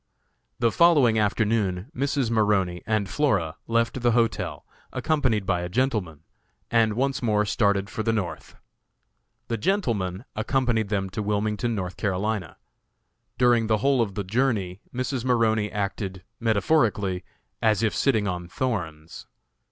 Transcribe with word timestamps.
The 0.57 0.71
following 0.71 1.19
afternoon 1.19 1.91
Mrs. 1.95 2.31
Maroney 2.31 2.81
and 2.87 3.07
Flora 3.07 3.57
left 3.67 4.01
the 4.01 4.13
hotel, 4.13 4.65
accompanied 4.91 5.45
by 5.45 5.61
a 5.61 5.69
gentleman, 5.69 6.23
and 6.71 6.93
once 6.93 7.21
more 7.21 7.45
started 7.45 7.87
for 7.87 8.01
the 8.01 8.11
North. 8.11 8.55
The 9.47 9.57
gentleman 9.59 10.25
accompanied 10.35 10.89
them 10.89 11.11
to 11.11 11.21
Wilmington, 11.21 11.77
N. 11.77 11.87
C. 11.91 12.47
During 13.37 13.67
the 13.67 13.77
whole 13.77 14.01
of 14.01 14.15
the 14.15 14.23
journey, 14.23 14.81
Mrs. 14.91 15.23
Maroney 15.23 15.71
acted, 15.71 16.23
metaphorically, 16.39 17.23
as 17.61 17.83
if 17.83 17.93
sitting 17.95 18.27
on 18.27 18.47
thorns. 18.47 19.27